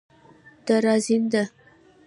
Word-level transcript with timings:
دراځینده 0.67 1.43